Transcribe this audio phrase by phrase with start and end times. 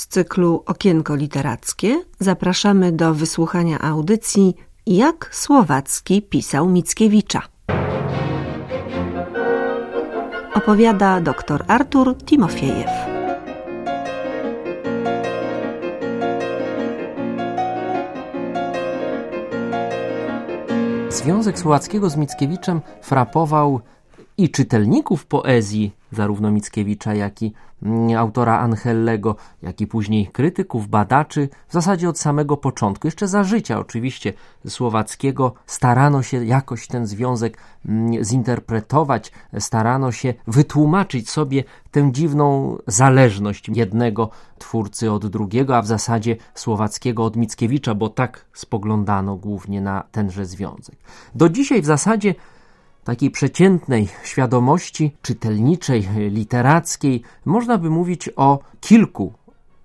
[0.00, 4.54] Z cyklu Okienko Literackie zapraszamy do wysłuchania audycji
[4.86, 7.42] Jak Słowacki pisał Mickiewicza.
[10.54, 12.90] Opowiada dr Artur Timofiejew.
[21.08, 23.80] Związek Słowackiego z Mickiewiczem frapował
[24.38, 27.52] i czytelników poezji, zarówno Mickiewicza, jak i
[28.16, 33.78] autora Angellego, jak i później krytyków, badaczy, w zasadzie od samego początku, jeszcze za życia
[33.78, 34.32] oczywiście
[34.68, 43.68] Słowackiego, starano się jakoś ten związek mm, zinterpretować, starano się wytłumaczyć sobie tę dziwną zależność
[43.68, 50.04] jednego twórcy od drugiego, a w zasadzie Słowackiego od Mickiewicza, bo tak spoglądano głównie na
[50.12, 50.96] tenże związek.
[51.34, 52.34] Do dzisiaj w zasadzie
[53.04, 59.32] takiej przeciętnej świadomości czytelniczej, literackiej, można by mówić o kilku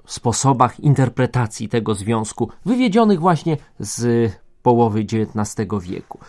[0.05, 6.19] sposobach interpretacji tego związku, wywiedzionych właśnie z połowy XIX wieku.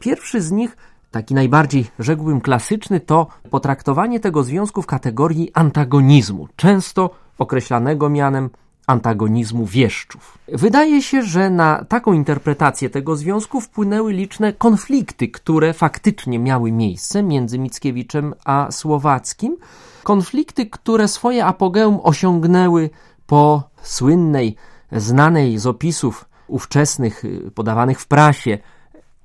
[0.00, 0.76] Pierwszy z nich,
[1.10, 8.50] taki najbardziej, rzekłbym, klasyczny, to potraktowanie tego związku w kategorii antagonizmu, często określanego mianem
[8.86, 10.38] antagonizmu wieszczów.
[10.48, 17.22] Wydaje się, że na taką interpretację tego związku wpłynęły liczne konflikty, które faktycznie miały miejsce
[17.22, 19.56] między Mickiewiczem a Słowackim.
[20.02, 22.90] Konflikty, które swoje apogeum osiągnęły
[23.26, 24.56] po słynnej,
[24.92, 27.22] znanej z opisów ówczesnych
[27.54, 28.58] podawanych w prasie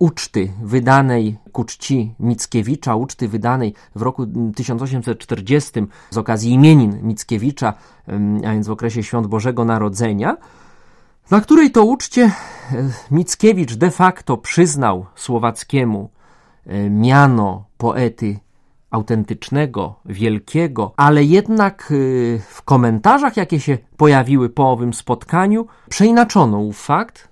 [0.01, 5.71] uczty wydanej ku czci Mickiewicza, uczty wydanej w roku 1840
[6.09, 7.73] z okazji imienin Mickiewicza,
[8.45, 10.37] a więc w okresie Świąt Bożego Narodzenia,
[11.31, 12.31] na której to uczcie e,
[13.11, 16.09] Mickiewicz de facto przyznał Słowackiemu
[16.65, 18.39] e, miano poety
[18.91, 21.95] autentycznego, wielkiego, ale jednak e,
[22.39, 27.27] w komentarzach, jakie się pojawiły po owym spotkaniu, przeinaczono ów fakt,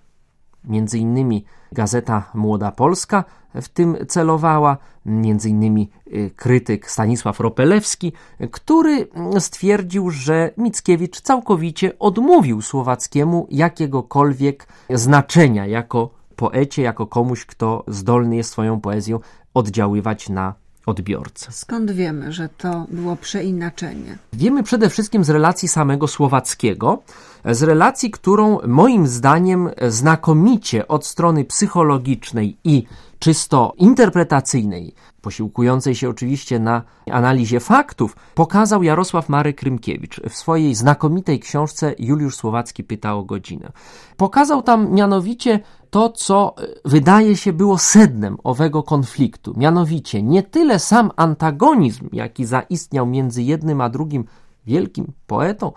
[0.64, 3.24] między innymi Gazeta Młoda Polska
[3.56, 8.14] w tym celowała, między innymi y, krytyk Stanisław Ropelewski,
[8.52, 9.08] który
[9.40, 18.52] stwierdził, że Mickiewicz całkowicie odmówił Słowackiemu jakiegokolwiek znaczenia jako poecie, jako komuś, kto zdolny jest
[18.52, 19.20] swoją poezją
[19.54, 20.54] oddziaływać na
[21.52, 24.18] Skąd wiemy, że to było przeinaczenie?
[24.34, 27.02] Wiemy przede wszystkim z relacji samego Słowackiego,
[27.46, 32.84] z relacji, którą moim zdaniem znakomicie od strony psychologicznej i
[33.20, 41.40] czysto interpretacyjnej, posiłkującej się oczywiście na analizie faktów, pokazał Jarosław Marek Rymkiewicz w swojej znakomitej
[41.40, 43.72] książce Juliusz Słowacki pyta o godzinę.
[44.18, 46.56] Pokazał tam mianowicie to, co
[46.86, 53.82] wydaje się było sednem owego konfliktu, mianowicie nie tyle sam antagonizm, jaki zaistniał między jednym
[53.82, 54.26] a drugim
[54.66, 55.72] wielkim poetą,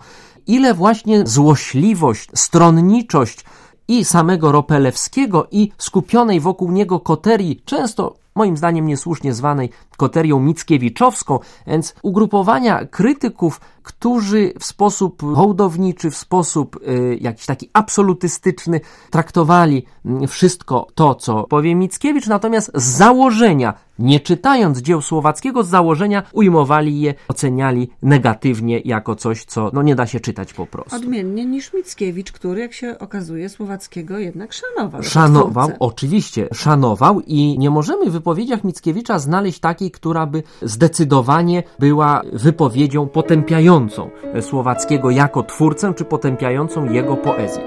[0.47, 3.45] ile właśnie złośliwość, stronniczość
[3.87, 9.69] i samego Ropelewskiego i skupionej wokół niego koterii, często moim zdaniem niesłusznie zwanej
[10.03, 18.81] koterią mickiewiczowską, więc ugrupowania krytyków, którzy w sposób hołdowniczy, w sposób y, jakiś taki absolutystyczny
[19.09, 19.85] traktowali
[20.23, 26.23] y, wszystko to, co powie Mickiewicz, natomiast z założenia, nie czytając dzieł Słowackiego, z założenia
[26.31, 30.95] ujmowali je, oceniali negatywnie jako coś, co no, nie da się czytać po prostu.
[30.95, 35.03] Odmiennie niż Mickiewicz, który, jak się okazuje, Słowackiego jednak szanował.
[35.03, 42.21] Szanował, oczywiście, szanował i nie możemy w wypowiedziach Mickiewicza znaleźć takiej która by zdecydowanie była
[42.33, 44.09] wypowiedzią potępiającą
[44.41, 47.63] Słowackiego jako twórcę, czy potępiającą jego poezję.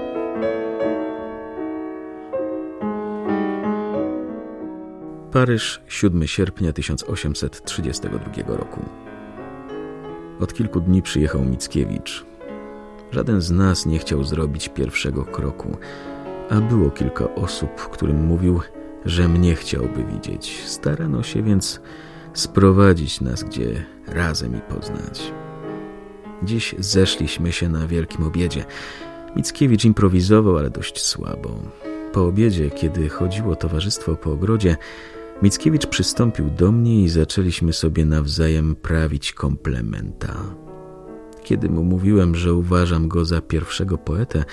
[5.31, 8.81] Paryż, 7 sierpnia 1832 roku.
[10.39, 12.25] Od kilku dni przyjechał Mickiewicz.
[13.11, 15.77] Żaden z nas nie chciał zrobić pierwszego kroku,
[16.49, 18.59] a było kilka osób, którym mówił,
[19.05, 20.63] że mnie chciałby widzieć.
[20.65, 21.81] Starano się więc
[22.37, 25.33] sprowadzić nas gdzie razem i poznać.
[26.43, 28.65] Dziś zeszliśmy się na wielkim obiedzie.
[29.35, 31.59] Mickiewicz improwizował, ale dość słabo.
[32.13, 34.77] Po obiedzie, kiedy chodziło towarzystwo po ogrodzie,
[35.41, 40.33] Mickiewicz przystąpił do mnie i zaczęliśmy sobie nawzajem prawić komplementa.
[41.43, 44.43] Kiedy mu mówiłem, że uważam go za pierwszego poetę,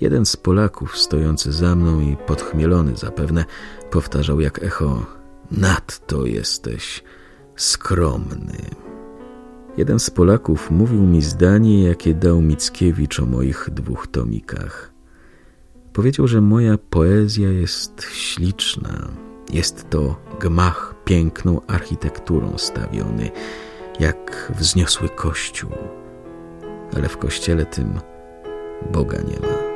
[0.00, 3.44] jeden z Polaków stojący za mną i podchmielony zapewne
[3.90, 5.19] powtarzał jak echo
[5.50, 7.04] Nadto jesteś
[7.56, 8.58] skromny.
[9.76, 14.92] Jeden z Polaków mówił mi zdanie, jakie dał Mickiewicz o moich dwóch tomikach.
[15.92, 19.08] Powiedział, że moja poezja jest śliczna.
[19.52, 23.30] Jest to gmach piękną architekturą stawiony,
[24.00, 25.70] jak wzniosły kościół.
[26.96, 28.00] Ale w kościele tym
[28.92, 29.69] Boga nie ma.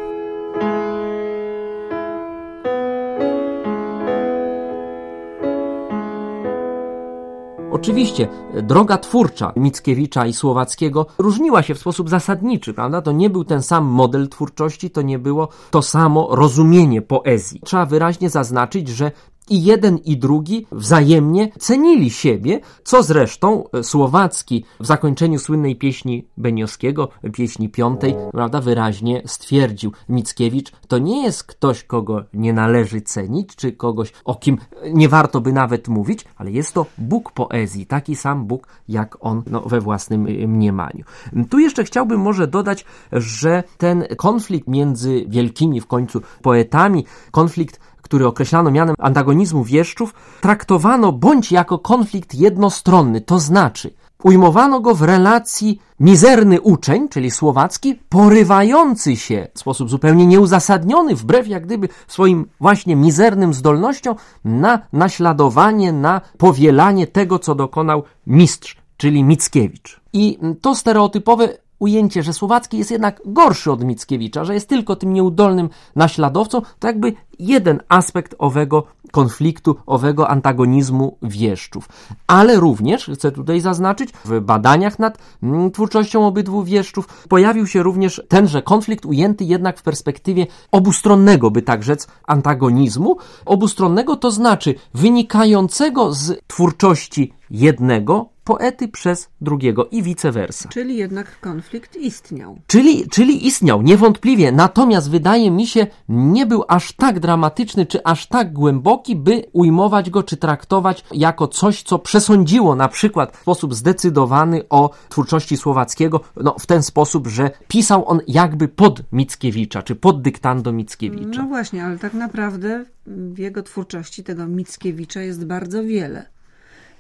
[7.85, 8.29] Oczywiście
[8.63, 13.03] droga twórcza Mickiewicza i Słowackiego różniła się w sposób zasadniczy, prawda?
[13.03, 17.61] To nie był ten sam model twórczości, to nie było to samo rozumienie poezji.
[17.65, 19.13] Trzeba wyraźnie zaznaczyć, że
[19.51, 26.29] i jeden i drugi wzajemnie cenili siebie, co zresztą e, Słowacki w zakończeniu słynnej pieśni
[26.37, 29.93] Beniowskiego, pieśni piątej, prawda, wyraźnie stwierdził.
[30.09, 34.59] Mickiewicz to nie jest ktoś, kogo nie należy cenić, czy kogoś, o kim
[34.93, 39.43] nie warto by nawet mówić, ale jest to Bóg poezji, taki sam Bóg, jak on
[39.51, 41.05] no, we własnym e, mniemaniu.
[41.51, 48.27] Tu jeszcze chciałbym może dodać, że ten konflikt między wielkimi w końcu poetami, konflikt który
[48.27, 55.81] określano mianem antagonizmu wieszczów, traktowano bądź jako konflikt jednostronny, to znaczy ujmowano go w relacji
[56.01, 62.97] mizerny uczeń, czyli słowacki, porywający się w sposób zupełnie nieuzasadniony, wbrew jak gdyby swoim właśnie
[62.97, 70.01] mizernym zdolnościom na naśladowanie, na powielanie tego, co dokonał mistrz, czyli Mickiewicz.
[70.13, 71.49] I to stereotypowe
[71.79, 76.87] ujęcie, że Słowacki jest jednak gorszy od Mickiewicza, że jest tylko tym nieudolnym naśladowcą, to
[76.87, 81.89] jakby jeden aspekt owego konfliktu, owego antagonizmu wieszczów.
[82.27, 88.23] Ale również, chcę tutaj zaznaczyć, w badaniach nad mm, twórczością obydwu wieszczów pojawił się również
[88.29, 93.17] tenże konflikt ujęty jednak w perspektywie obustronnego, by tak rzec, antagonizmu.
[93.47, 100.69] Obustronnego to znaczy wynikającego z twórczości jednego poety przez drugiego i vice versa.
[100.69, 102.59] Czyli jednak konflikt istniał.
[102.67, 104.53] Czyli, czyli istniał, niewątpliwie.
[104.53, 110.11] Natomiast wydaje mi się, nie był aż tak dramatyczny, czy aż tak głęboki, by ujmować
[110.11, 116.21] go, czy traktować jako coś, co przesądziło na przykład w sposób zdecydowany o twórczości Słowackiego,
[116.37, 121.43] no w ten sposób, że pisał on jakby pod Mickiewicza, czy pod dyktando Mickiewicza.
[121.43, 126.34] No właśnie, ale tak naprawdę w jego twórczości tego Mickiewicza jest bardzo wiele.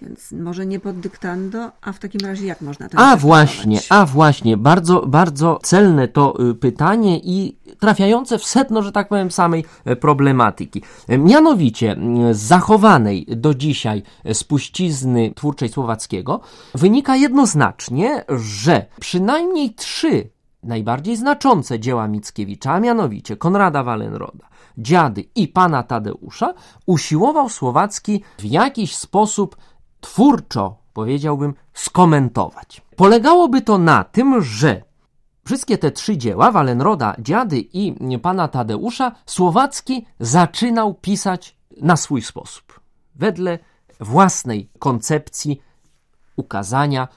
[0.02, 4.06] Więc może nie pod dyktando, a w takim razie jak można to A właśnie, a
[4.06, 9.64] właśnie, bardzo, bardzo celne to y, pytanie i trafiające w sedno, że tak powiem, samej
[9.85, 10.82] e, problematyki.
[11.08, 11.96] E, mianowicie
[12.32, 14.02] z zachowanej do dzisiaj
[14.32, 16.40] spuścizny twórczej Słowackiego
[16.75, 20.31] wynika jednoznacznie, że przynajmniej trzy
[20.62, 24.49] najbardziej znaczące dzieła Mickiewicza, a mianowicie Konrada Wallenroda,
[24.79, 26.55] Dziady i pana Tadeusza,
[26.87, 29.56] usiłował Słowacki w jakiś sposób
[30.05, 32.83] twórczo, powiedziałbym, skomentować.
[32.97, 34.83] Polegałoby to na tym, że
[35.45, 42.81] wszystkie te trzy dzieła, Walenroda, Dziady i pana Tadeusza, Słowacki zaczynał pisać na swój sposób,
[43.15, 43.59] wedle
[44.01, 45.62] własnej koncepcji
[46.37, 47.09] ukazania,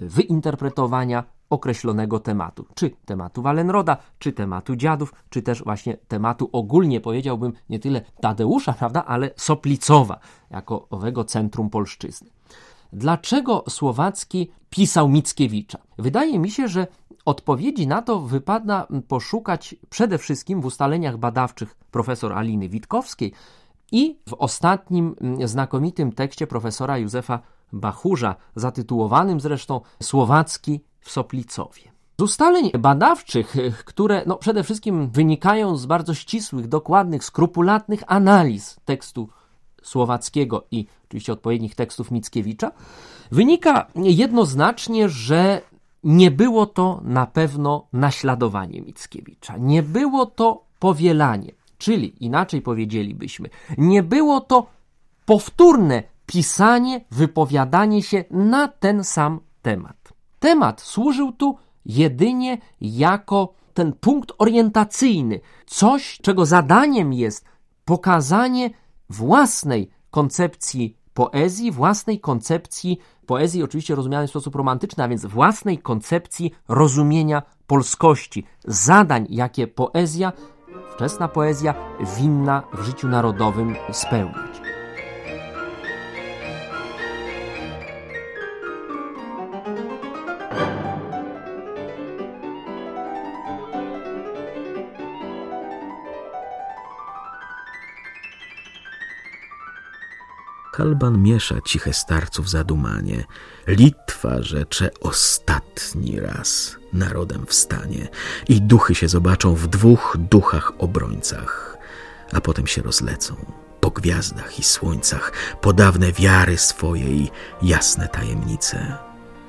[0.00, 7.52] wyinterpretowania określonego tematu, czy tematu Walenroda, czy tematu dziadów, czy też właśnie tematu ogólnie powiedziałbym
[7.70, 10.18] nie tyle Tadeusza, prawda, ale Soplicowa,
[10.50, 12.30] jako owego centrum polszczyzny.
[12.92, 15.78] Dlaczego Słowacki pisał Mickiewicza?
[15.98, 16.86] Wydaje mi się, że
[17.24, 23.32] odpowiedzi na to wypada poszukać przede wszystkim w ustaleniach badawczych profesor Aliny Witkowskiej
[23.92, 27.38] i w ostatnim znakomitym tekście profesora Józefa
[27.72, 31.82] Bachurza, zatytułowanym zresztą Słowacki w Soplicowie.
[32.18, 39.28] Z ustaleń badawczych, które no, przede wszystkim wynikają z bardzo ścisłych, dokładnych, skrupulatnych analiz tekstu
[39.82, 42.72] słowackiego i oczywiście odpowiednich tekstów Mickiewicza,
[43.30, 45.62] wynika jednoznacznie, że
[46.04, 54.02] nie było to na pewno naśladowanie Mickiewicza, nie było to powielanie, czyli inaczej powiedzielibyśmy, nie
[54.02, 54.66] było to
[55.26, 60.03] powtórne pisanie, wypowiadanie się na ten sam temat.
[60.44, 67.44] Temat służył tu jedynie jako ten punkt orientacyjny, coś, czego zadaniem jest
[67.84, 68.70] pokazanie
[69.10, 76.54] własnej koncepcji poezji, własnej koncepcji poezji, oczywiście rozumianej w sposób romantyczny, a więc własnej koncepcji
[76.68, 80.32] rozumienia polskości, zadań, jakie poezja,
[80.94, 81.74] wczesna poezja
[82.18, 84.63] winna w życiu narodowym spełniać.
[100.76, 103.24] Kalban miesza ciche starców zadumanie.
[103.66, 108.08] Litwa rzecze ostatni raz narodem wstanie
[108.48, 111.76] i duchy się zobaczą w dwóch duchach obrońcach,
[112.32, 113.34] a potem się rozlecą
[113.80, 117.30] po gwiazdach i słońcach, po dawne wiary swojej
[117.62, 118.96] jasne tajemnice.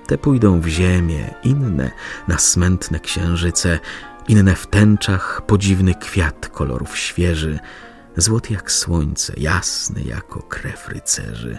[0.07, 1.91] Te pójdą w ziemię, inne
[2.27, 3.79] na smętne księżyce
[4.27, 7.59] inne w tęczach podziwny kwiat kolorów świeży,
[8.17, 11.57] złoty jak słońce, jasny jako krew rycerzy,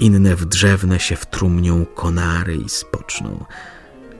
[0.00, 3.44] inne w drzewne się wtrumnią konary i spoczną,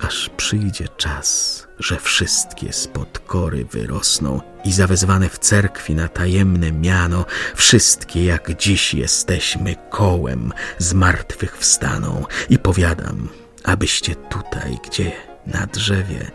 [0.01, 7.25] aż przyjdzie czas, że wszystkie spod kory wyrosną i zawezwane w cerkwi na tajemne miano,
[7.55, 13.29] wszystkie jak dziś jesteśmy kołem z martwych wstaną i powiadam,
[13.65, 15.13] abyście tutaj, gdzie
[15.47, 16.31] na drzewie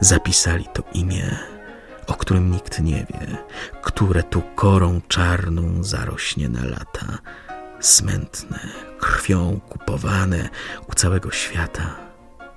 [0.00, 1.38] zapisali to imię,
[2.06, 3.38] o którym nikt nie wie,
[3.82, 7.18] które tu korą czarną zarośnie na lata,
[7.80, 8.58] smętne,
[9.00, 10.48] krwią kupowane
[10.88, 11.96] u całego świata,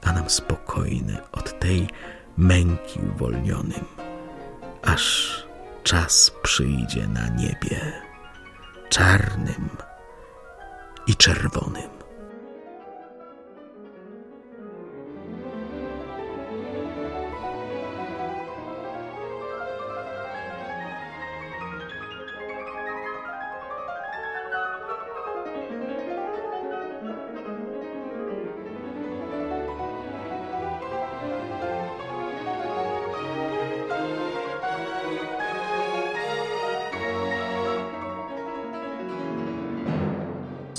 [0.03, 1.87] a nam spokojny od tej
[2.37, 3.85] męki uwolnionym,
[4.83, 5.35] aż
[5.83, 7.91] czas przyjdzie na niebie
[8.89, 9.69] czarnym
[11.07, 11.94] i czerwonym.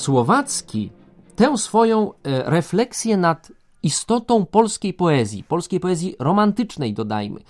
[0.06, 0.92] Słowacki
[1.36, 2.14] tę swoją e,
[2.50, 7.40] refleksję nad istotą polskiej poezji, polskiej poezji romantycznej, dodajmy,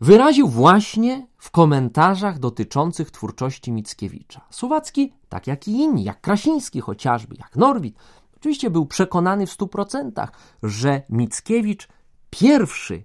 [0.00, 4.40] wyraził właśnie w komentarzach dotyczących twórczości Mickiewicza.
[4.50, 7.96] Słowacki, tak jak i inni, jak Krasiński chociażby, jak Norwid,
[8.36, 11.88] oczywiście był przekonany w stu procentach, że Mickiewicz
[12.30, 13.04] pierwszy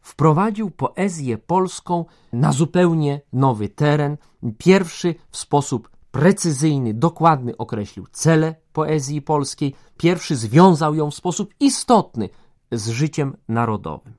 [0.00, 4.16] wprowadził poezję polską na zupełnie nowy teren,
[4.58, 12.28] pierwszy w sposób precyzyjny, dokładny określił cele poezji polskiej, pierwszy związał ją w sposób istotny
[12.72, 14.14] z życiem narodowym.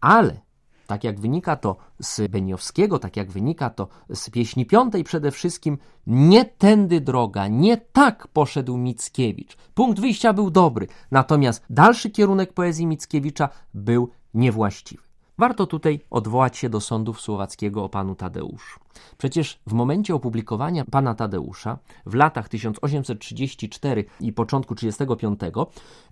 [0.00, 0.40] Ale,
[0.86, 5.78] tak jak wynika to z Beniowskiego, tak jak wynika to z pieśni piątej przede wszystkim,
[6.06, 9.56] nie tędy droga, nie tak poszedł Mickiewicz.
[9.74, 15.07] Punkt wyjścia był dobry, natomiast dalszy kierunek poezji Mickiewicza był niewłaściwy.
[15.38, 18.80] Warto tutaj odwołać się do sądów słowackiego o panu Tadeuszu.
[19.18, 25.40] Przecież w momencie opublikowania pana Tadeusza w latach 1834 i początku 35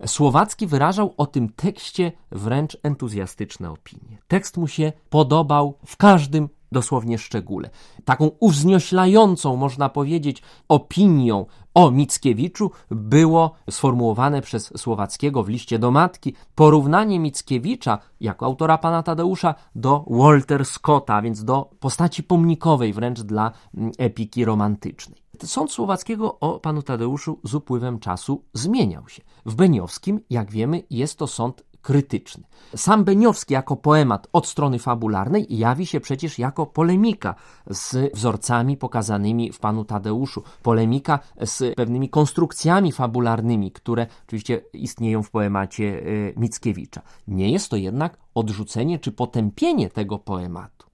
[0.07, 4.19] Słowacki wyrażał o tym tekście wręcz entuzjastyczne opinie.
[4.29, 7.71] Tekst mu się podobał w każdym dosłownie szczególe.
[8.05, 16.35] Taką uwznioślającą, można powiedzieć, opinią o Mickiewiczu było sformułowane przez Słowackiego w liście do matki
[16.55, 23.53] porównanie Mickiewicza jako autora pana Tadeusza do Walter Scotta, więc do postaci pomnikowej wręcz dla
[23.75, 25.23] mm, epiki romantycznej.
[25.45, 29.23] Sąd Słowackiego o panu Tadeuszu z upływem czasu zmieniał się.
[29.47, 32.45] W Beniowskim, jak wiemy, jest to sąd krytyczny.
[32.77, 37.35] Sam Beniowski jako poemat od strony fabularnej jawi się przecież jako polemika
[37.71, 45.31] z wzorcami pokazanymi w panu Tadeuszu, polemika z pewnymi konstrukcjami fabularnymi, które oczywiście istnieją w
[45.31, 47.03] poemacie e, Mickiewicza.
[47.29, 50.87] Nie jest to jednak odrzucenie czy potępienie tego poematu.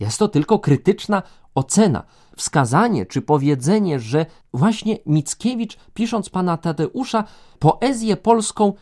[0.00, 1.22] Jest to tylko krytyczna
[1.54, 2.02] ocena,
[2.36, 7.24] wskazanie czy powiedzenie, że właśnie Mickiewicz, pisząc pana Tadeusza,
[7.58, 8.72] poezję polską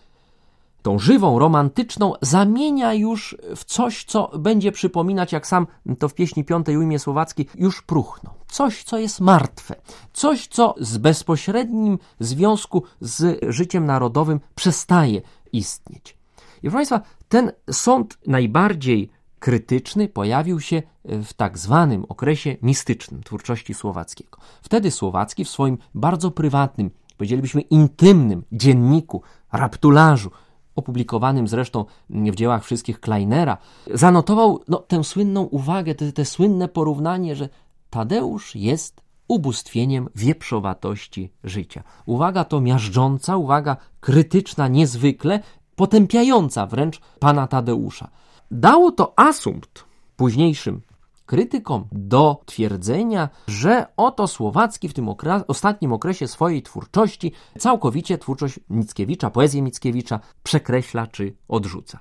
[0.84, 5.66] tą żywą, romantyczną, zamienia już w coś, co będzie przypominać, jak sam
[5.98, 8.34] to w pieśni piątej ujmie słowackiej, już próchno.
[8.48, 9.74] Coś, co jest martwe.
[10.12, 15.22] Coś, co z bezpośrednim związku z życiem narodowym przestaje
[15.52, 16.18] istnieć.
[16.58, 23.74] I proszę Państwa, ten sąd najbardziej krytyczny pojawił się w tak zwanym okresie mistycznym twórczości
[23.74, 24.38] Słowackiego.
[24.62, 29.22] Wtedy Słowacki w swoim bardzo prywatnym, powiedzielibyśmy intymnym dzienniku,
[29.52, 30.30] raptularzu,
[30.76, 33.56] opublikowanym zresztą w dziełach wszystkich Kleinera,
[33.94, 37.48] zanotował no, tę słynną uwagę, te, te słynne porównanie, że
[37.90, 41.82] Tadeusz jest ubóstwieniem wieprzowatości życia.
[42.06, 45.40] Uwaga to miażdżąca, uwaga krytyczna niezwykle,
[45.76, 48.10] potępiająca wręcz pana Tadeusza.
[48.50, 49.84] Dało to asumpt
[50.16, 50.80] późniejszym
[51.26, 55.08] krytykom do twierdzenia, że oto Słowacki w tym
[55.48, 61.98] ostatnim okresie swojej twórczości całkowicie twórczość Mickiewicza, poezję Mickiewicza przekreśla czy odrzuca.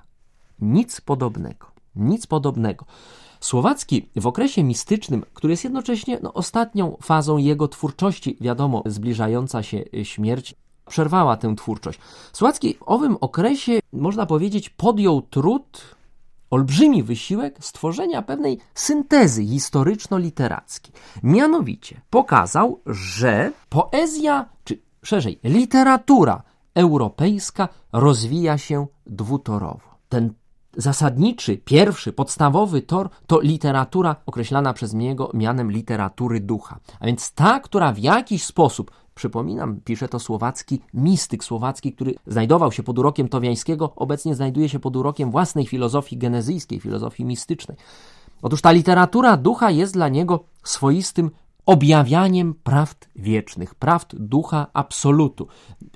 [0.58, 1.66] Nic podobnego.
[1.96, 2.84] Nic podobnego.
[3.40, 9.84] Słowacki w okresie mistycznym, który jest jednocześnie no, ostatnią fazą jego twórczości, wiadomo, zbliżająca się
[10.02, 10.54] śmierć,
[10.88, 11.98] przerwała tę twórczość.
[12.32, 15.94] Słowacki w owym okresie, można powiedzieć, podjął trud
[16.54, 20.92] olbrzymi wysiłek stworzenia pewnej syntezy historyczno-literackiej.
[21.22, 26.42] Mianowicie pokazał, że poezja, czy szerzej literatura
[26.74, 29.94] europejska rozwija się dwutorowo.
[30.08, 30.34] Ten
[30.76, 36.78] zasadniczy, pierwszy, podstawowy tor to literatura określana przez niego mianem literatury ducha.
[37.00, 42.72] A więc ta, która w jakiś sposób Przypominam, pisze to słowacki mistyk słowacki, który znajdował
[42.72, 47.76] się pod urokiem Towiańskiego, obecnie znajduje się pod urokiem własnej filozofii genezyjskiej, filozofii mistycznej.
[48.42, 51.30] Otóż ta literatura ducha jest dla niego swoistym
[51.66, 55.46] objawianiem prawd wiecznych, prawd ducha absolutu.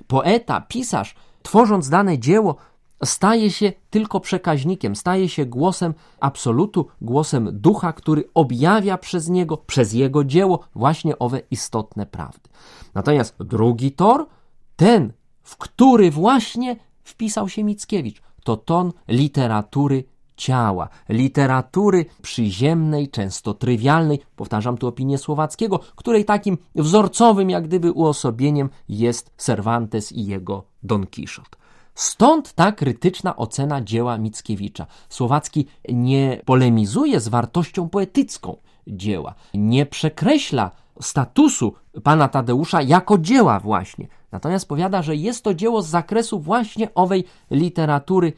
[0.07, 2.55] Poeta, pisarz, tworząc dane dzieło,
[3.03, 9.93] staje się tylko przekaźnikiem, staje się głosem absolutu, głosem ducha, który objawia przez niego, przez
[9.93, 12.49] jego dzieło właśnie owe istotne prawdy.
[12.93, 14.27] Natomiast drugi tor,
[14.75, 15.13] ten,
[15.43, 20.03] w który właśnie wpisał się Mickiewicz, to ton literatury
[20.37, 28.69] ciała, literatury przyziemnej, często trywialnej, powtarzam tu opinię Słowackiego, której takim wzorcowym, jak gdyby uosobieniem
[28.89, 31.57] jest Cervantes i jego Don Quixote.
[31.95, 34.85] Stąd ta krytyczna ocena dzieła Mickiewicza.
[35.09, 44.07] Słowacki nie polemizuje z wartością poetycką dzieła, nie przekreśla statusu pana Tadeusza jako dzieła właśnie.
[44.31, 48.33] Natomiast powiada, że jest to dzieło z zakresu właśnie owej literatury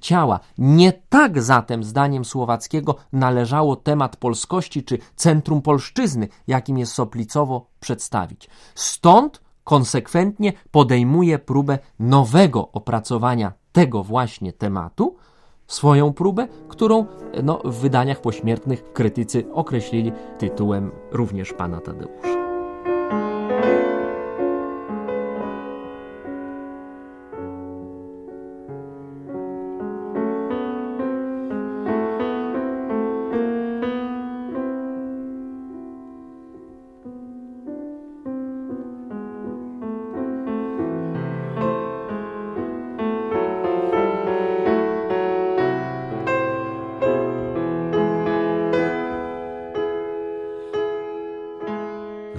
[0.00, 0.40] ciała.
[0.58, 8.48] Nie tak zatem, zdaniem Słowackiego, należało temat polskości czy centrum polszczyzny, jakim jest Soplicowo, przedstawić.
[8.74, 15.16] Stąd konsekwentnie podejmuje próbę nowego opracowania tego właśnie tematu,
[15.66, 17.06] swoją próbę, którą
[17.42, 22.35] no, w wydaniach pośmiertnych krytycy określili tytułem również pana Tadeusza.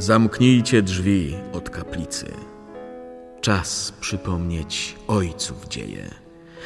[0.08, 2.26] Zamknijcie drzwi od kaplicy.
[3.42, 6.10] Czas przypomnieć ojców dzieje.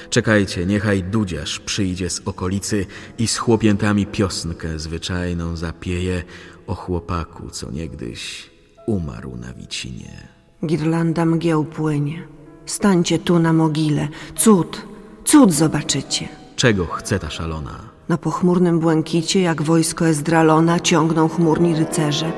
[0.09, 2.85] Czekajcie, niechaj dudziarz przyjdzie z okolicy
[3.17, 6.23] i z chłopiętami piosnkę zwyczajną zapieje
[6.67, 8.49] o chłopaku, co niegdyś
[8.87, 10.27] umarł na Wicinie.
[10.65, 12.23] Girlanda mgieł płynie.
[12.65, 14.07] Stańcie tu na mogile.
[14.35, 14.81] Cud,
[15.25, 16.27] cud zobaczycie.
[16.55, 17.79] Czego chce ta szalona?
[18.09, 22.31] Na pochmurnym błękicie, jak wojsko Ezdralona, ciągną chmurni rycerze.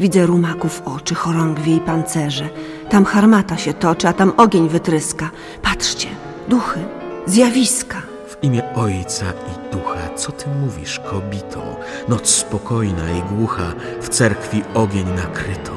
[0.00, 2.48] Widzę rumaków oczy, chorągwie i pancerze.
[2.90, 5.30] Tam harmata się toczy, a tam ogień wytryska.
[5.62, 6.08] Patrzcie,
[6.48, 6.80] duchy,
[7.26, 8.02] zjawiska.
[8.28, 11.76] W imię Ojca i Ducha, co ty mówisz, kobito?
[12.08, 15.72] Noc spokojna i głucha, w cerkwi ogień nakryto.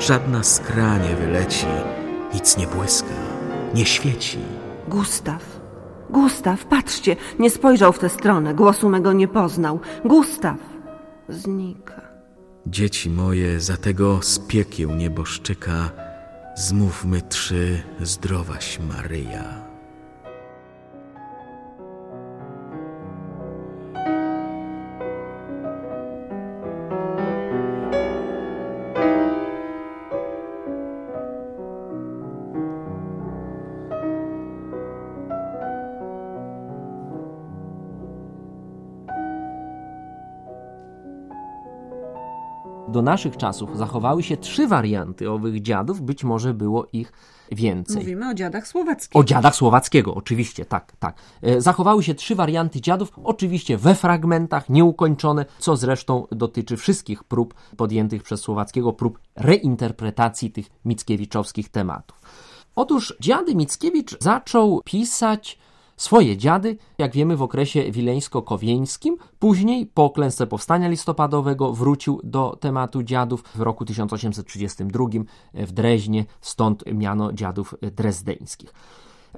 [0.00, 1.66] Żadna skra nie wyleci,
[2.34, 3.14] nic nie błyska,
[3.74, 4.38] nie świeci.
[4.88, 5.60] Gustaw,
[6.10, 9.80] Gustaw, patrzcie, nie spojrzał w tę stronę, głosu mego nie poznał.
[10.04, 10.56] Gustaw
[11.28, 12.03] znika.
[12.66, 15.90] Dzieci moje, za tego z piekieł nieboszczyka,
[16.56, 19.73] zmówmy trzy zdrowaś Maryja.
[42.94, 47.12] Do naszych czasów zachowały się trzy warianty owych dziadów, być może było ich
[47.52, 47.96] więcej.
[47.96, 49.16] Mówimy o dziadach słowackich.
[49.20, 51.16] O dziadach słowackiego, oczywiście, tak, tak.
[51.42, 57.54] E, zachowały się trzy warianty dziadów, oczywiście we fragmentach, nieukończone, co zresztą dotyczy wszystkich prób
[57.76, 62.20] podjętych przez Słowackiego, prób reinterpretacji tych mickiewiczowskich tematów.
[62.76, 65.58] Otóż dziady Mickiewicz zaczął pisać
[65.96, 69.16] swoje dziady, jak wiemy, w okresie wileńsko-kowieńskim.
[69.38, 75.04] Później, po klęsce powstania listopadowego, wrócił do tematu dziadów w roku 1832
[75.54, 78.74] w Dreźnie, stąd miano dziadów drezdeńskich.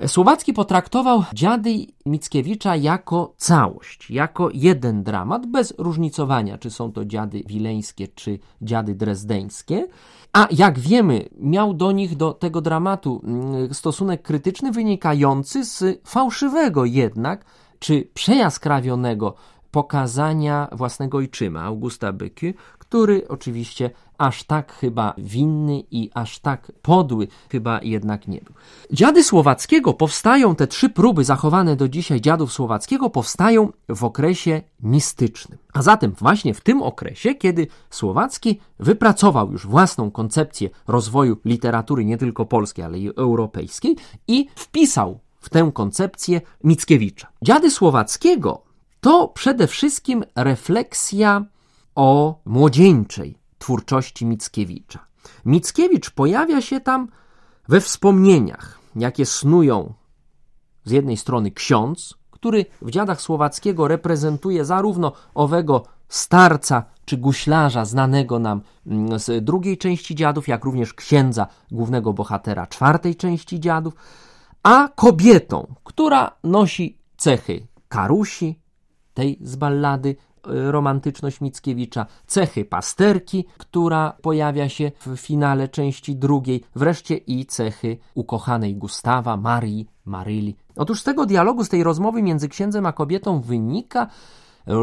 [0.06, 7.42] Słowacki potraktował dziady Mickiewicza jako całość, jako jeden dramat, bez różnicowania, czy są to dziady
[7.46, 9.87] wileńskie, czy dziady drezdeńskie.
[10.32, 16.85] A jak wiemy, miał do nich, do tego dramatu mm, stosunek krytyczny wynikający z fałszywego
[16.85, 17.44] jednak,
[17.78, 19.35] czy przejaskrawionego
[19.70, 27.29] pokazania własnego ojczyma, Augusta Byky, który oczywiście aż tak chyba winny i aż tak podły
[27.50, 28.55] chyba jednak nie był.
[28.92, 35.59] Dziady Słowackiego powstają, te trzy próby zachowane do dzisiaj dziadów Słowackiego powstają w okresie mistycznym.
[35.72, 42.18] A zatem właśnie w tym okresie, kiedy Słowacki wypracował już własną koncepcję rozwoju literatury nie
[42.18, 43.96] tylko polskiej, ale i europejskiej
[44.29, 47.29] i wpisał w tę koncepcję Mickiewicza.
[47.42, 48.65] Dziady Słowackiego
[49.07, 51.45] to przede wszystkim refleksja
[51.95, 54.99] o młodzieńczej twórczości Mickiewicza.
[55.45, 57.09] Mickiewicz pojawia się tam
[57.69, 59.95] we wspomnieniach, jakie snują
[60.85, 68.38] z jednej strony ksiądz, który w dziadach Słowackiego reprezentuje zarówno owego starca czy guślarza znanego
[68.38, 73.95] nam mm, z drugiej części dziadów, jak również księdza głównego bohatera czwartej części dziadów,
[74.62, 78.65] a kobietą, która nosi cechy Karusi,
[79.16, 86.64] tej z ballady y, romantyczność Mickiewicza, cechy pasterki, która pojawia się w finale części drugiej,
[86.74, 90.57] wreszcie i cechy ukochanej Gustawa, Marii, Maryli.
[90.76, 94.07] Otóż z tego dialogu, z tej rozmowy między księdzem a kobietą wynika,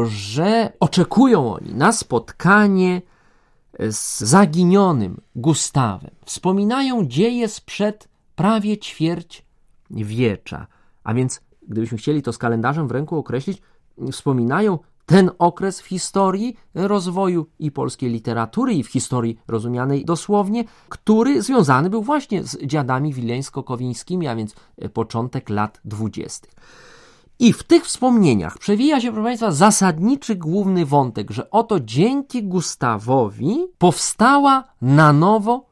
[0.08, 3.02] że oczekują oni na spotkanie
[3.78, 6.10] z zaginionym Gustawem.
[6.24, 9.44] Wspominają dzieje sprzed prawie ćwierć
[9.90, 10.66] wiecza.
[11.04, 13.62] A więc, gdybyśmy chcieli to z kalendarzem w ręku określić,
[14.12, 21.42] wspominają ten okres w historii rozwoju i polskiej literatury, i w historii rozumianej dosłownie, który
[21.42, 24.54] związany był właśnie z dziadami wileńsko-kowińskimi, a więc
[24.92, 26.52] początek lat dwudziestych.
[27.38, 33.58] I w tych wspomnieniach przewija się, proszę Państwa, zasadniczy główny wątek, że oto dzięki Gustawowi
[33.78, 35.66] powstała na nowo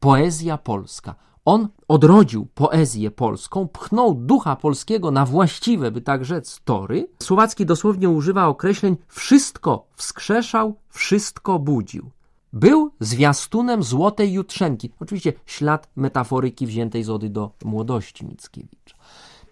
[0.00, 1.14] poezja polska.
[1.46, 7.08] On odrodził poezję polską, pchnął ducha polskiego na właściwe, by tak rzec, tory.
[7.22, 12.10] Słowacki dosłownie używa określeń wszystko wskrzeszał, wszystko budził.
[12.52, 14.90] Był zwiastunem Złotej Jutrzenki.
[15.00, 18.96] Oczywiście ślad metaforyki wziętej z Ody do młodości Mickiewicza.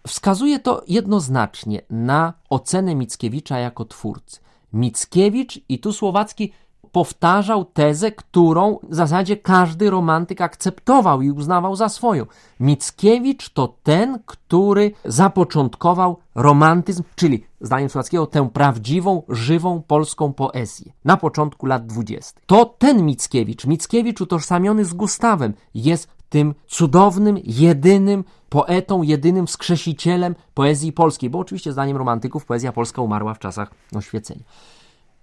[0.06, 4.40] Wskazuje to jednoznacznie na ocenę Mickiewicza jako twórcy.
[4.72, 6.52] Mickiewicz i tu Słowacki
[6.94, 12.26] powtarzał tezę, którą w zasadzie każdy romantyk akceptował i uznawał za swoją.
[12.60, 21.16] Mickiewicz to ten, który zapoczątkował romantyzm, czyli zdaniem Słowackiego tę prawdziwą, żywą polską poezję na
[21.16, 22.44] początku lat dwudziestych.
[22.46, 30.92] To ten Mickiewicz, Mickiewicz utożsamiony z Gustawem, jest tym cudownym, jedynym poetą, jedynym skrzesicielem poezji
[30.92, 34.44] polskiej, bo oczywiście zdaniem romantyków poezja polska umarła w czasach oświecenia.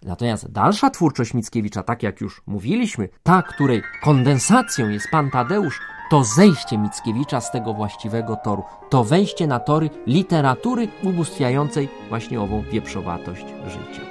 [0.06, 6.24] Natomiast dalsza twórczość Mickiewicza, tak jak już mówiliśmy, ta, której kondensacją jest pan Tadeusz, to
[6.24, 13.46] zejście Mickiewicza z tego właściwego toru, to wejście na tory literatury ubóstwiającej właśnie ową wieprzowatość
[13.68, 14.02] życia.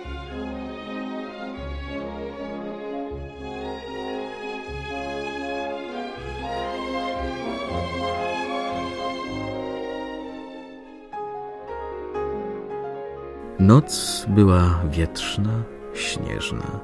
[13.59, 15.63] Noc była wietrzna,
[15.95, 16.81] śnieżna,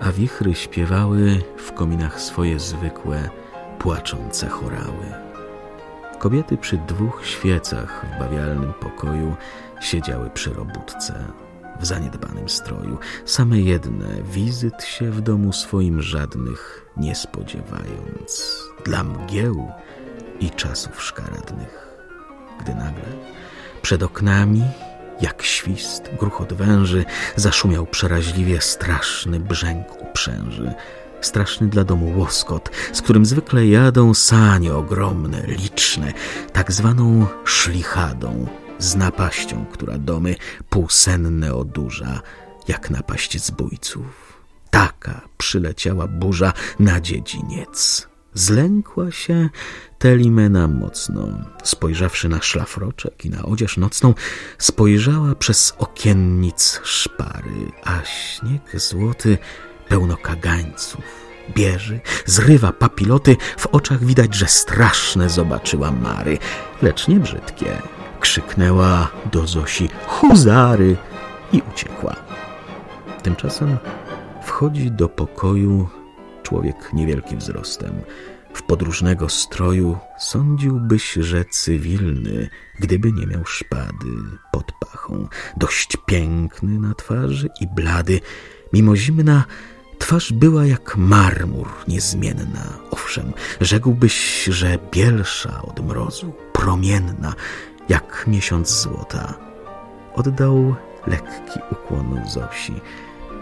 [0.00, 3.30] a wichry śpiewały w kominach swoje zwykłe,
[3.78, 5.14] płaczące chorały.
[6.18, 9.36] Kobiety przy dwóch świecach w bawialnym pokoju
[9.80, 11.24] siedziały przy robótce,
[11.80, 19.68] w zaniedbanym stroju, same jedne, wizyt się w domu swoim żadnych nie spodziewając, dla mgieł
[20.40, 21.88] i czasów szkaradnych.
[22.60, 23.04] Gdy nagle
[23.82, 24.62] przed oknami
[25.20, 27.04] jak świst, gruchot węży,
[27.36, 30.74] zaszumiał przeraźliwie straszny brzęk uprzęży.
[31.20, 36.12] Straszny dla domu łoskot, z którym zwykle jadą sanie ogromne, liczne,
[36.52, 38.46] tak zwaną szlichadą,
[38.78, 40.36] z napaścią, która domy
[40.70, 42.20] półsenne odurza,
[42.68, 44.38] jak napaść zbójców.
[44.70, 48.08] Taka przyleciała burza na dziedziniec.
[48.34, 49.48] Zlękła się
[49.98, 51.28] Telimena mocno.
[51.62, 54.14] Spojrzawszy na szlafroczek i na odzież nocną,
[54.58, 59.38] spojrzała przez okiennic szpary, a śnieg złoty
[59.88, 61.00] pełno kagańców.
[61.54, 66.38] Bierze, zrywa papiloty, w oczach widać, że straszne zobaczyła Mary,
[66.82, 67.82] lecz nie brzydkie.
[68.20, 70.96] Krzyknęła do Zosi huzary
[71.52, 72.16] i uciekła.
[73.22, 73.76] Tymczasem
[74.42, 75.88] wchodzi do pokoju
[76.42, 78.00] człowiek niewielkim wzrostem.
[78.58, 84.08] W podróżnego stroju sądziłbyś, że cywilny, gdyby nie miał szpady
[84.52, 85.28] pod pachą.
[85.56, 88.20] Dość piękny na twarzy i blady,
[88.72, 89.44] mimo zimna
[89.98, 92.78] Twarz była jak marmur, niezmienna.
[92.90, 97.34] Owszem, rzekłbyś, że bielsza od mrozu, promienna,
[97.88, 99.34] jak miesiąc złota.
[100.14, 100.74] Oddał
[101.06, 102.80] lekki ukłon Zosi.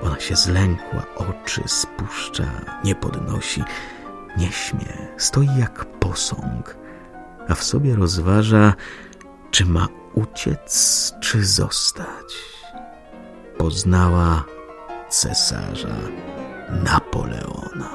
[0.02, 2.50] Ona się zlękła, oczy spuszcza,
[2.84, 3.64] nie podnosi,
[4.36, 6.76] nie śmie, stoi jak posąg,
[7.48, 8.74] a w sobie rozważa,
[9.50, 12.34] czy ma uciec, czy zostać.
[13.58, 14.44] Poznała
[15.08, 15.96] cesarza
[16.84, 17.90] Napoleona.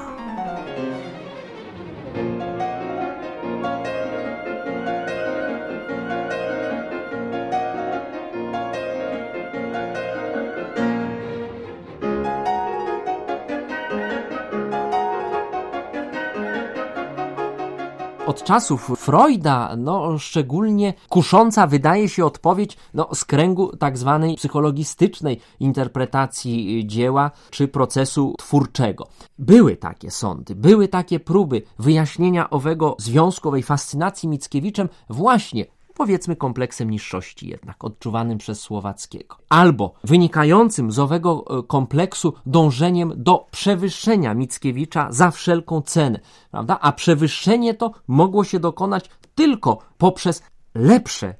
[18.32, 25.40] Od czasów Freuda, no szczególnie kusząca wydaje się odpowiedź no, z kręgu tak zwanej psychologistycznej
[25.60, 29.08] interpretacji dzieła czy procesu twórczego.
[29.38, 36.90] Były takie sądy, były takie próby wyjaśnienia owego związku, owej fascynacji Mickiewiczem właśnie powiedzmy kompleksem
[36.90, 39.36] niższości jednak, odczuwanym przez Słowackiego.
[39.48, 46.78] Albo wynikającym z owego e, kompleksu dążeniem do przewyższenia Mickiewicza za wszelką cenę, prawda?
[46.80, 50.42] A przewyższenie to mogło się dokonać tylko poprzez
[50.74, 51.34] lepsze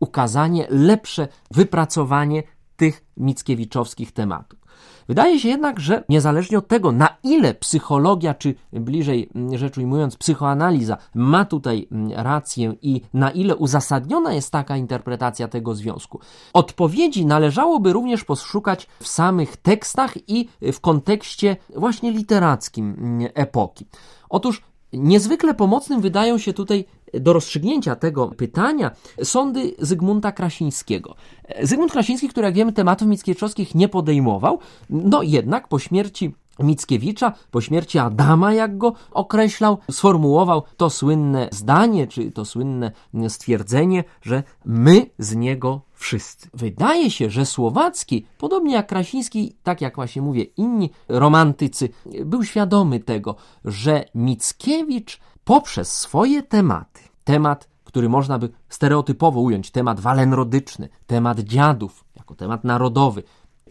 [0.00, 2.42] ukazanie, lepsze wypracowanie
[2.76, 4.61] tych mickiewiczowskich tematów.
[5.08, 10.16] Wydaje się jednak, że niezależnie od tego, na ile psychologia, czy bliżej mm, rzecz ujmując,
[10.16, 16.20] psychoanaliza ma tutaj mm, rację i na ile uzasadniona jest taka interpretacja tego związku,
[16.52, 23.86] odpowiedzi należałoby również poszukać w samych tekstach i w kontekście właśnie literackim mm, epoki.
[24.28, 24.62] Otóż
[24.92, 26.84] Niezwykle pomocnym wydają się tutaj
[27.20, 28.90] do rozstrzygnięcia tego pytania
[29.22, 31.14] sądy Zygmunta Krasińskiego.
[31.62, 34.58] Zygmunt Krasiński, który jak wiemy tematów mickiewiczowskich nie podejmował,
[34.90, 42.06] no jednak po śmierci Mickiewicza, po śmierci Adama, jak go określał, sformułował to słynne zdanie,
[42.06, 42.92] czy to słynne
[43.28, 46.48] stwierdzenie, że my z niego wszyscy.
[46.54, 51.88] Wydaje się, że Słowacki, podobnie jak Krasiński, tak jak właśnie mówię, inni romantycy,
[52.24, 60.00] był świadomy tego, że Mickiewicz poprzez swoje tematy, temat, który można by stereotypowo ująć, temat
[60.00, 63.22] walenrodyczny, temat dziadów, jako temat narodowy,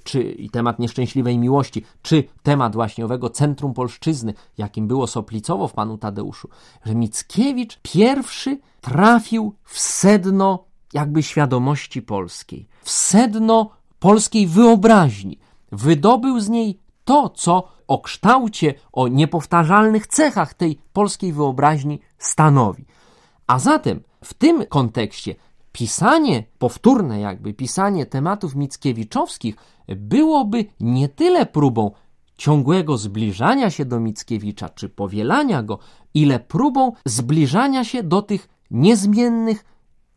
[0.03, 5.73] czy i temat nieszczęśliwej miłości, czy temat właśnie owego centrum polszczyzny, jakim było Soplicowo w
[5.73, 6.49] panu Tadeuszu,
[6.85, 15.39] że Mickiewicz pierwszy trafił w sedno jakby świadomości polskiej, w sedno polskiej wyobraźni,
[15.71, 16.79] wydobył z niej
[17.11, 22.85] to, co o kształcie, o niepowtarzalnych cechach tej polskiej wyobraźni stanowi.
[23.47, 25.35] A zatem w tym kontekście
[25.71, 29.55] pisanie, powtórne jakby pisanie tematów mickiewiczowskich
[29.87, 31.91] byłoby nie tyle próbą
[32.37, 35.79] ciągłego zbliżania się do Mickiewicza czy powielania go,
[36.13, 39.65] ile próbą zbliżania się do tych niezmiennych,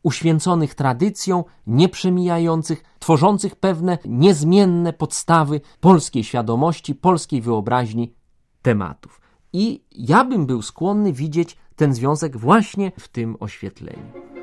[0.04, 8.14] uświęconych tradycją, nieprzemijających, tworzących pewne niezmienne podstawy polskiej świadomości, polskiej wyobraźni
[8.62, 9.20] tematów.
[9.52, 14.33] I ja bym był skłonny widzieć ten związek właśnie w tym oświetleniu.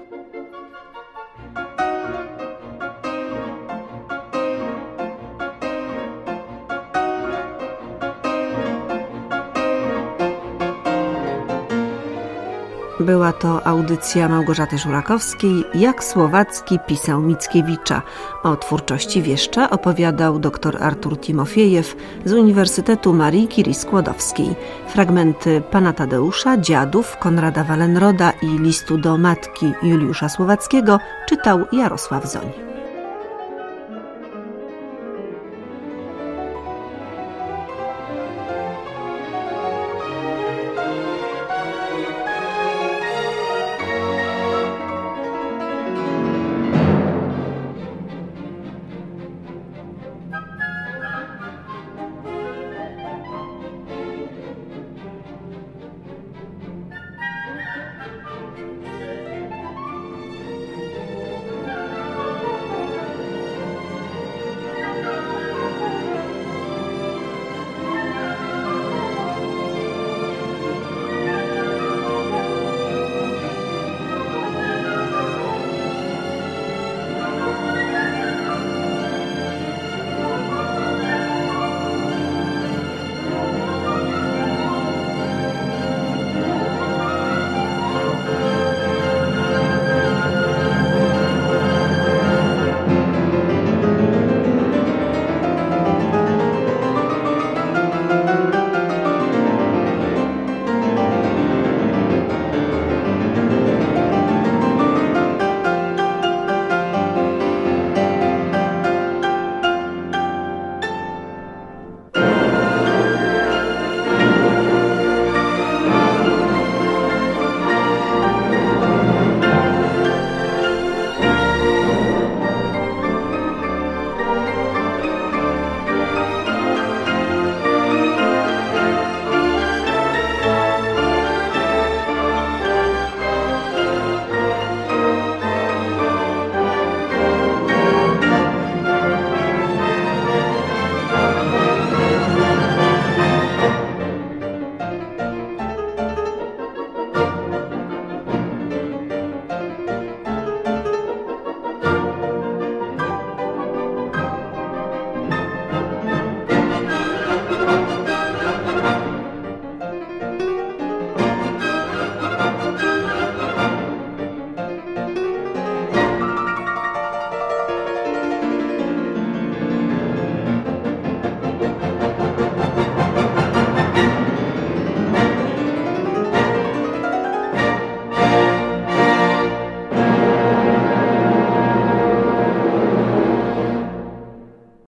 [13.01, 18.01] Była to audycja Małgorzaty Żurakowskiej, jak Słowacki pisał Mickiewicza.
[18.43, 24.55] O twórczości wieszcza opowiadał dr Artur Timofiejew z Uniwersytetu Marii Curie Skłodowskiej.
[24.87, 32.70] Fragmenty Pana Tadeusza, Dziadów, Konrada Walenroda i listu do matki Juliusza Słowackiego czytał Jarosław Zoń.